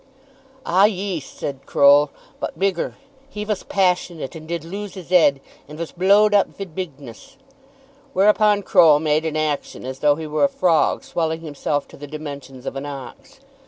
[0.65, 2.09] "Ah; yees," said Croll,
[2.39, 2.95] "but bigger.
[3.29, 7.37] He vas passionate, and did lose his 'ead; and vas blow'd up vid bigness."
[8.13, 12.07] Whereupon Croll made an action as though he were a frog swelling himself to the
[12.07, 13.41] dimensions of an ox.